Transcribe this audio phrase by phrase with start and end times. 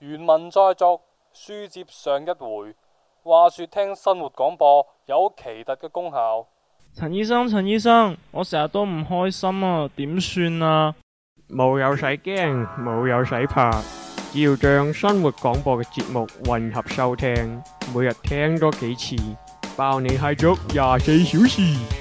[0.00, 1.00] 原文再續，
[1.34, 2.74] 書接上一回。
[3.22, 6.46] 話說聽生活廣播有奇特嘅功效。
[6.94, 10.94] 陳醫生，陳醫生，我成日都唔開心啊，點算啊？
[11.48, 13.70] 冇有使驚，冇有使怕，
[14.32, 17.62] 只要將生活廣播嘅節目混合收聽，
[17.94, 19.16] 每日聽多幾次，
[19.76, 21.99] 包你嗨足廿四小時。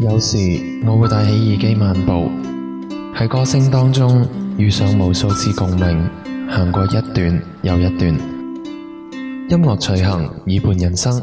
[0.00, 2.30] 有時我會戴起耳機漫步，
[3.14, 4.26] 喺歌聲當中
[4.58, 5.96] 遇上無數次共鳴，
[6.50, 8.14] 行過一段又一段。
[9.48, 11.22] 音樂隨行，耳畔人生。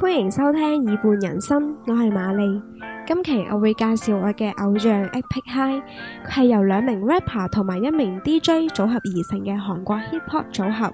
[0.00, 2.75] 歡迎收聽耳畔人生，我係瑪麗。
[3.06, 5.82] 今期我會介紹我嘅偶像 Epic High，
[6.26, 10.92] 佢係由兩名 rapper 同埋一名 DJ 組合而成嘅韓國 hip hop 組合。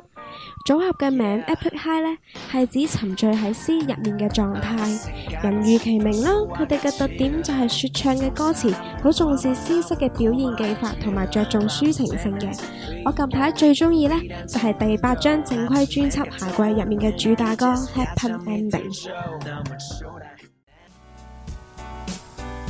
[0.67, 2.17] 組合嘅名 Epic High 呢，
[2.51, 5.09] 係指沉醉喺詩入面嘅狀態，
[5.45, 6.31] 人如其名啦。
[6.55, 12.59] 佢哋嘅特點就係說唱嘅歌詞，好重視詩式嘅表現技法，同埋着重抒情性嘅。
[13.05, 14.15] 我近排最中意呢，
[14.49, 18.71] 就係第八張正規專輯《鞋櫃》入面嘅主打歌《Happy Ending》。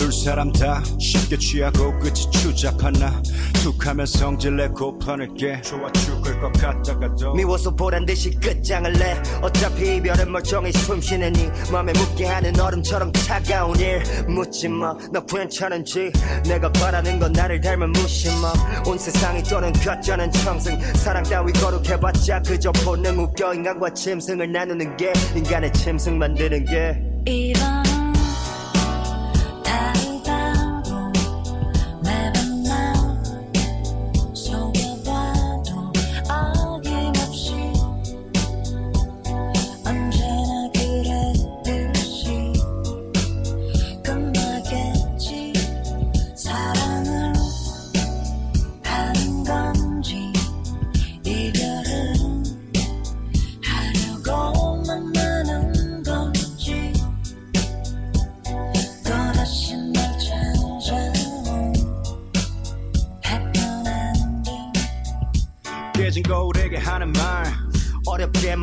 [0.00, 3.20] 둘 사람 다 쉽게 취하고 끝이 추잡하나
[3.62, 5.60] 툭하면 성질내고 파낼게.
[5.60, 9.20] 좋아 죽을 것 같다가도 미워서 보란듯이 끝장을 내.
[9.42, 14.94] 어차피 이별은 멀쩡히 숨쉬는 이 맘에 묻게 하는 얼음처럼 차가운 일 묻지마.
[15.12, 16.10] 너 괜찮은지
[16.48, 18.54] 내가 바라는 건 나를 닮은 무심함.
[18.86, 20.80] 온 세상이 떠는 가짜는 청승.
[20.94, 23.52] 사랑 따위 거룩해봤자 그저 본능 웃겨.
[23.52, 27.02] 인간과 짐승을 나누는 게 인간의 짐승 만드는 게.
[27.26, 27.89] 이런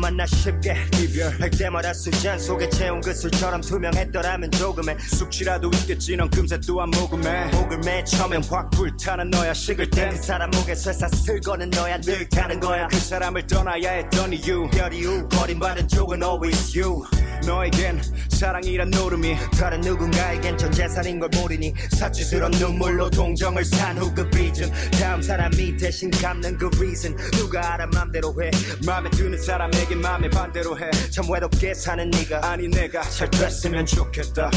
[0.08, 6.16] 만나 쉽게 이별할 때마다 술잔 속에 채운 그 술처럼 투명했더라면 조금의 숙취라도 있겠지.
[6.16, 9.54] 넌 금세 또한 모금에 목을 매 처음엔 확불 하는 너야.
[9.54, 11.98] 식을 때그 사람 목에 쇠사슬 거는 너야.
[12.00, 12.86] 늘 타는 거야.
[12.88, 14.68] 그 사람을 떠나야 했던 이유.
[14.70, 15.28] 별이유.
[15.28, 17.02] 버림받은 쪽은 always you.
[17.46, 24.28] 너에겐 사랑이란 노름이 다른 누군가에겐 전 재산인 걸 모르니 사치스런 눈물로 동정을 산 후 그
[24.30, 24.70] 빚은
[25.00, 27.16] 다음 사람이 대신 갚는 그 reason.
[27.32, 28.50] 누가 알아 맘대로 해.
[28.84, 34.50] 맘에 드는 사람에게 맘에 반대로 해참 외롭게 사는 네가 아니 내가 잘 됐으면 좋겠다.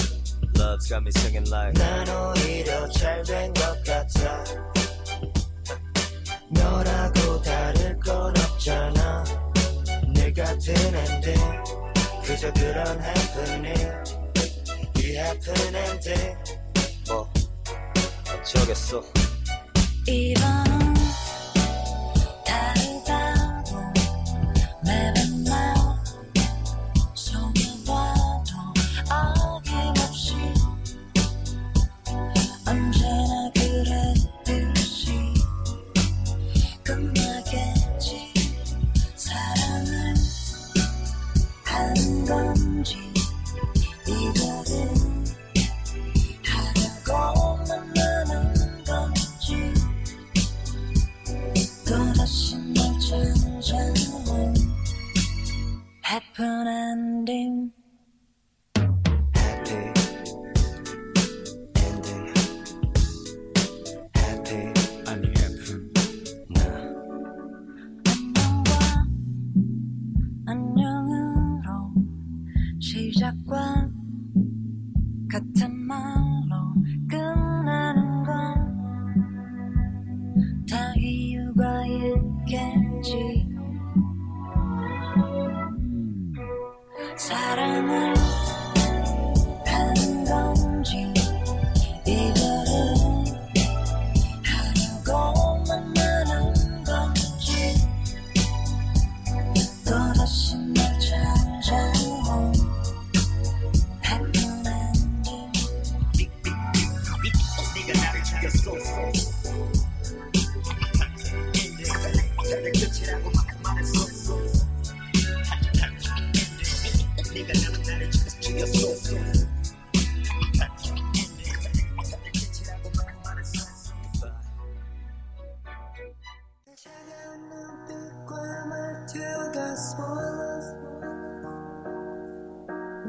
[0.61, 4.43] loves got me singing like 난 오히려 잘된 것 같아
[6.49, 9.23] 너라고 다를 건 없잖아
[10.13, 11.41] 늘 같은 ending
[12.23, 13.91] 그저 그런 happening
[14.97, 16.35] 이 happen ending
[17.07, 17.27] 뭐
[18.31, 19.03] 어쩌겠어
[20.07, 20.90] 이번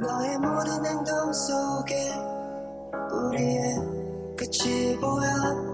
[0.01, 2.13] 너의 모든 행동 속에
[3.13, 3.75] 우리의
[4.37, 5.73] 끝이 보여.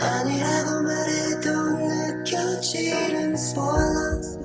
[0.00, 1.48] 아니라고 말해도
[1.78, 4.38] 느껴지는 spoilers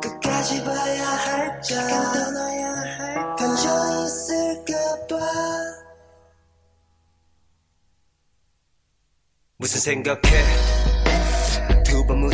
[0.00, 1.60] 끝까지 봐야 할까?
[1.60, 3.34] 잠깐 떠나야 할까?
[3.36, 5.16] 감정이 있을까봐.
[9.58, 10.79] 무슨 생각해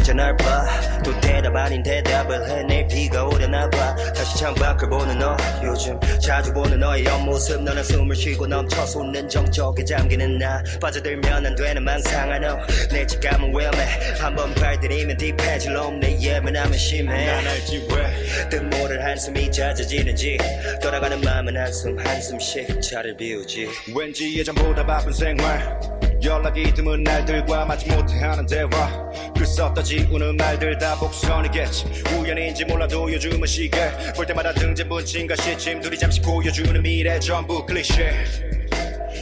[0.07, 3.95] 두번 묻자 날봐 또 대답 아닌 대답을 해 내일 비가 오려나 봐.
[4.15, 7.63] 다시 창밖을 보는 너 요즘 자주 보는 너의 옆모습.
[7.63, 10.63] 너는 숨을 쉬고 넘쳐서 웃는 정적에 잠기는 나.
[10.81, 13.87] 빠져들면 안 되는 망상한 너내 직감은 위험해.
[14.21, 17.27] 한번 발들이면 딥해질 놈내 예민함은 심해.
[17.27, 20.39] 난 알지 왜 뜻 모를 한숨이 잦아지는지.
[20.81, 23.69] 떠나가는 마음은 한숨 한숨씩 차를 비우지.
[23.97, 25.96] 왠지 예전보다 바쁜 생활
[26.27, 29.09] 연락이 드문 날들과 마지 못해 하는 대화.
[29.37, 32.03] 글 썼다 지우는 말들 다 복선이겠지.
[32.19, 33.93] 우연인지 몰라도 요즘은 시계.
[34.17, 38.27] 볼 때마다 등진 분침과 시침 둘이 잠시 보여주는 미래 전부 클리셰.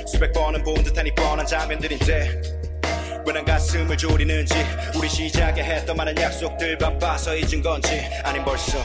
[0.07, 2.41] 수백 번은 본 듯한 이 뻔한 장면들인데.
[3.27, 4.55] 왜난 가슴을 졸이는지
[4.97, 8.79] 우리 시작에 했던 많은 약속들 바빠서 잊은 건지 아님 벌써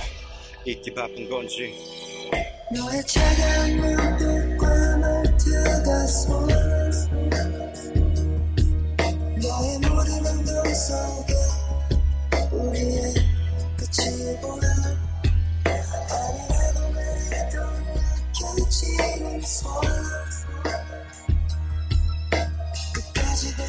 [0.65, 1.74] 잊기 바쁜 건지.
[2.75, 7.10] 너의 차가운 눈빛과 말투가 spoilers
[9.59, 11.35] 너의 모든 행동 속에
[12.53, 13.15] 우리의
[13.76, 14.61] 끝이 보여
[16.11, 17.55] 아니라고 말해도
[18.32, 20.47] 느껴지는 spoilers
[22.94, 23.67] 끝까지 봐야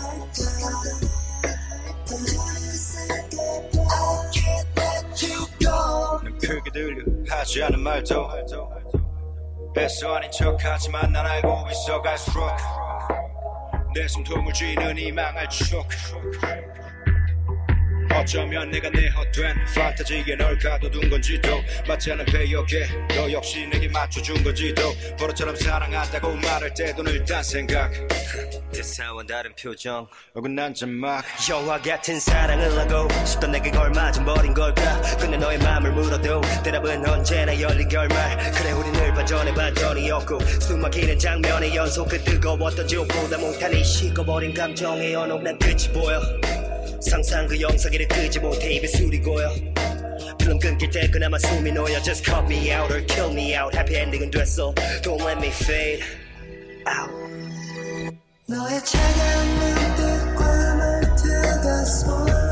[0.00, 0.38] 할까
[2.08, 3.36] 감정이 있을까
[3.76, 8.28] I can't let you go 난 크게 들려 하지 않은 말도
[9.74, 12.48] 뺏어 아닌 척하지만 난 알고 있어 갈수록
[13.94, 15.88] 내 숨통을 쥐는 이 망할 추억
[18.19, 24.43] 어쩌면 내가 내 헛된 판타지에 널 가둬둔 건지도 맞지 않은 배역에 너 역시 내게 맞춰준
[24.43, 24.81] 건지도
[25.19, 27.91] 버릇처럼 사랑한다고 말할 때도 늘딴 생각.
[28.73, 31.23] 대사와 다른 표정 어긋난 점막.
[31.49, 35.01] 영화 같은 사랑을 하고 싶던 내게 걸맞은 버린 걸까?
[35.19, 38.51] 근데 너의 마음을 물어도 대답은 언제나 열린 결말.
[38.51, 45.43] 그래 우리 늘 반전에 반전이었고 숨막히는 장면의 연속 그 뜨거웠던 지옥보다 못하니 식어버린 감정의 연옥
[45.43, 46.19] 난 끝이 보여
[47.00, 49.50] 상상 그 영상기를 끄지 못해 입에 술이 고여
[50.38, 53.96] 필름 끊길 때 그나마 숨이 놓여 Just cut me out or kill me out Happy
[53.96, 56.02] ending은 됐어 Don't let me fade
[56.86, 57.10] out
[58.46, 59.46] 너의 차가운
[59.96, 62.45] 눈빛과 말투가 spoilers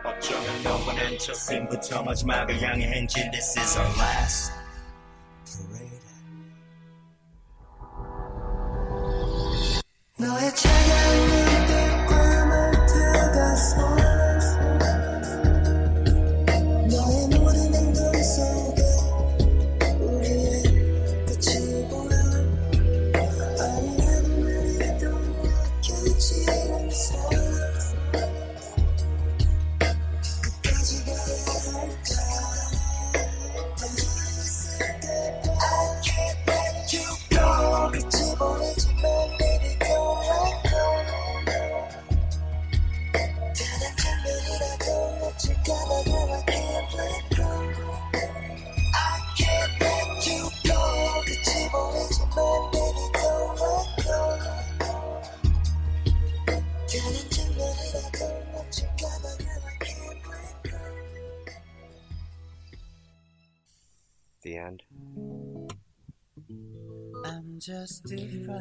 [0.04, 4.59] 어쩌면 원한 첫 씬부터 마지막을 향해 행진 This is our last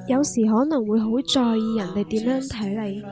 [0.08, 3.04] 有時可能會好在意人哋點樣睇你，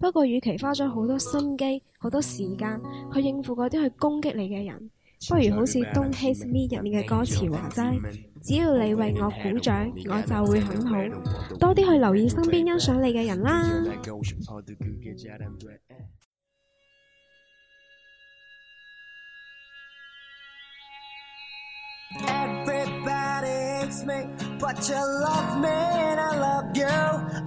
[0.00, 2.80] 不過與其花咗好多心機、好多時間
[3.12, 4.90] 去應付嗰啲去攻擊你嘅人，
[5.28, 7.98] 不如好似《Don't Hate Me》入面嘅歌詞話齋，
[8.42, 10.96] 只要你為我鼓掌，我就會很好。
[11.58, 13.82] 多啲去留意身邊欣賞你嘅人啦。
[22.60, 23.48] Everybody
[23.80, 24.26] hates me,
[24.60, 26.96] but you love me and I love you.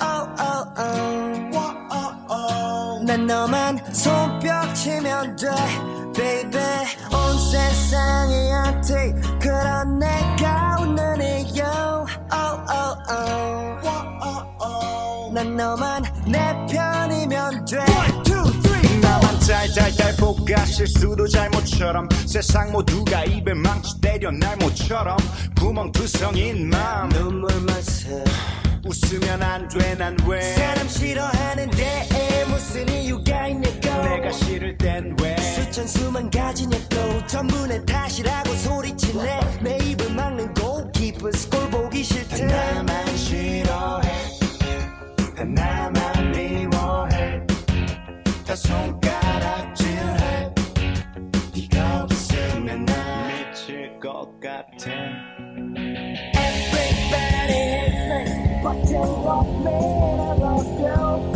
[0.01, 3.05] Oh oh oh, Whoa, oh oh.
[3.05, 5.47] 난 너만 손뼉 치면 돼,
[6.13, 6.59] baby.
[7.11, 11.63] 온 세상이 한테 그런 내가 웃는 이유.
[11.63, 15.33] Oh oh oh, Whoa, oh oh.
[15.33, 17.77] 난 너만 내 편이면 돼.
[20.24, 22.08] 볶아 실수도 잘못처럼.
[22.26, 25.18] 세상 모두가 입에 망치 때려 날 모처럼.
[25.60, 28.24] 구멍투성인 맘 눈물만 새.
[28.86, 30.40] 웃으면 안 돼 난 왜?
[30.54, 34.08] 사람 싫어하는데 무슨 이유가 있냐고.
[34.08, 35.36] 내가 싫을 땐 왜?
[35.36, 37.26] 수천 수만 가지냐고.
[37.26, 39.40] 전부 내 탓이라고 소리치네.
[39.60, 42.44] 내 입을 막는 골키퍼스 꼴 보기 싫대.
[42.46, 44.10] 나만 싫어해.
[45.54, 47.40] 나만 미워해.
[48.46, 49.23] 다 손가락
[54.04, 55.74] all got ten.
[56.34, 59.78] Everybody's like, but you want me
[60.20, 61.33] to love you.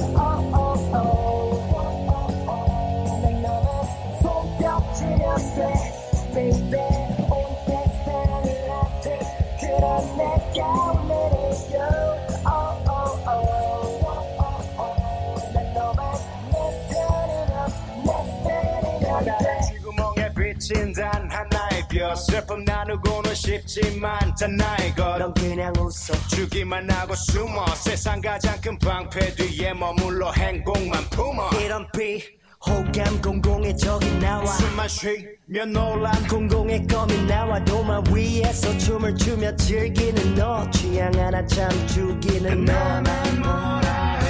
[21.90, 25.18] 별 슬픔 나누고는 쉽지만 단 나의 것.
[25.18, 26.14] 넌 그냥 웃어.
[26.28, 27.66] 주기만 하고 숨어.
[27.74, 31.50] 세상 가장 큰 방패 뒤에 머물러 행복만 품어.
[31.60, 32.22] 이런 비
[32.66, 34.44] 호감 공공의 적이 나와.
[34.46, 37.64] 숨만 쉬면 논란 공공의 껌이 나와.
[37.64, 40.68] 도마 위에서 춤을 추며 즐기는 너.
[40.70, 42.72] 취향 하나 참 죽이는 너.
[42.72, 44.26] 나만 뭐라 해.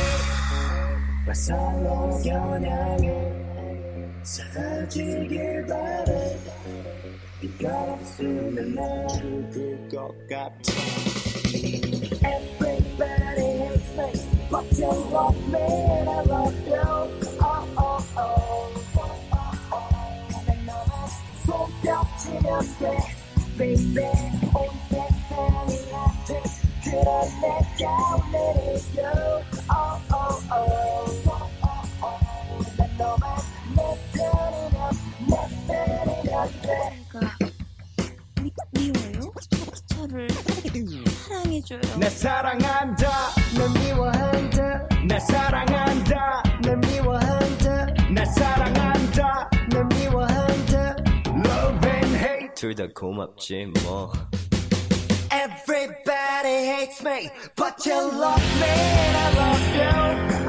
[1.27, 3.38] 마살로 겨냥해
[4.23, 6.37] 사라지길 바래
[7.42, 7.50] you
[12.25, 14.11] Everybody hates me,
[14.50, 16.75] but you love me, and I love you.
[16.75, 21.09] Oh, oh, oh, oh, oh, oh.
[21.47, 22.40] So don't you
[23.57, 24.38] baby.
[42.18, 42.18] 사랑해줘요.
[42.18, 50.96] 내 사랑한다 널 미워한다 내 사랑한다 널 미워한다 내 사랑한다 널 미워한다
[51.27, 54.12] Love and hate 둘 다 고맙지 뭐
[55.32, 60.47] Everybody hates me but you love me and I love you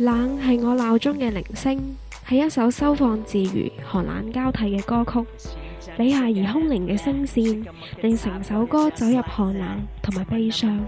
[0.00, 5.26] 冷係我鬧鐘嘅鈴聲，係一首收放自如、寒冷交替嘅歌曲。
[5.96, 7.66] 李夏而空靈嘅聲線，
[8.02, 10.78] 令成首歌走入寒冷同埋悲傷。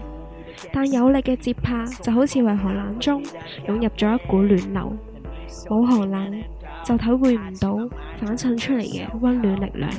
[0.71, 4.97] 但有力嘅節拍就好似為寒冷中湧入咗一股暖流，
[5.67, 6.43] 冇寒冷
[6.83, 7.75] 就體會唔到
[8.19, 9.89] 反襯出嚟嘅溫暖力量。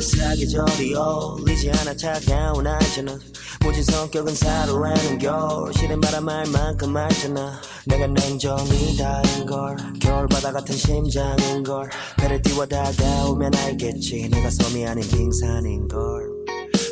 [0.00, 1.94] 계절이 어울리지 않아.
[1.94, 3.18] 차가운 알잖아
[3.62, 7.60] 모진 성격은 사로라는 겨울 시린 바람 알 만큼 알잖아.
[7.84, 9.76] 내가 냉정이 다인 걸.
[10.00, 11.90] 겨울바다 같은 심장인 걸.
[12.16, 14.28] 배를 띄워 다가오면 알겠지.
[14.30, 16.30] 내가 섬이 아닌 빙산인 걸.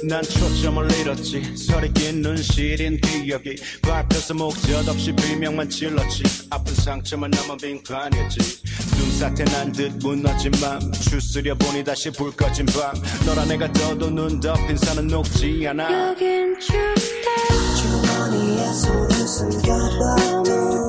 [0.06, 1.56] 난 초점을 잃었지.
[1.56, 6.22] 설이 낀 시린 기억이 밟혀서 목젖 없이 비명만 질렀지.
[6.50, 8.38] 아픈 상처만 남은 빙판이었지.
[8.38, 8.87] 눈
[9.18, 12.94] 사태 난 듯 무너진 맘 추스려 보니 다시 불 꺼진 밤.
[13.26, 16.10] 너랑 내가 떠도 눈 덮인 산은 녹지 않아.
[16.10, 17.28] 여긴 춥다.
[17.76, 20.88] 주머니에 손을 숨겨봐도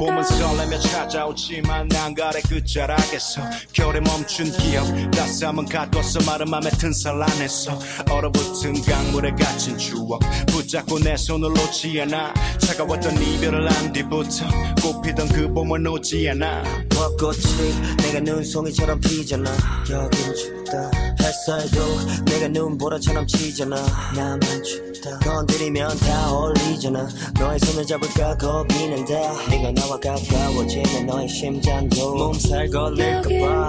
[0.00, 7.78] 봄은 설레며 찾아오지만 난 가래 끝자락에서 겨울에 멈춘 기억 따스함은 가둬서 마른 맘에 튼살 안에서
[8.10, 12.32] 얼어붙은 강물에 갇힌 추억 붙잡고 내 손을 놓지 않아.
[12.60, 14.46] 차가웠던 이별을 한 뒤부터
[14.82, 16.62] 꽃피던 그 봄은 오지 않아.
[16.88, 19.50] 벚꽃이 내가 눈송이처럼 피잖아.
[19.90, 23.76] 여긴 춥다 햇살도 내가 눈보라처럼 치잖아.
[24.16, 25.20] 나만 춥다.
[25.20, 27.08] 건드리면 다 어울리잖아.
[27.38, 29.14] 너의 손을 잡을까 겁이 난다.
[29.48, 33.68] 네가 나와 가까워지면 너의 심장도 몸살 걸릴까봐.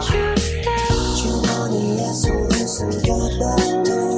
[1.16, 4.11] 주머니에 손을 숨겨봐도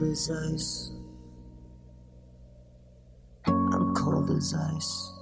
[0.00, 0.90] cold as ice
[3.46, 5.12] I'm cold as ice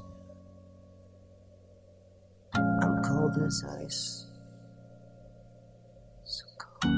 [2.55, 4.27] I'm cold as ice
[6.23, 6.95] So cold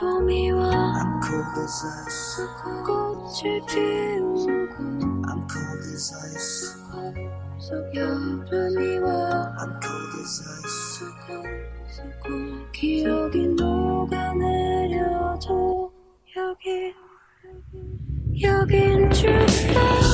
[0.00, 2.48] 봄이 와 I'm cold as ice
[2.86, 4.76] 꽃을 피우고
[5.28, 6.72] I'm cold as ice
[7.58, 11.04] 속 여름이 와 I'm cold as ice
[12.71, 14.41] 기억이 녹아내려도
[16.37, 16.93] 여기
[18.41, 20.10] 여긴 춥다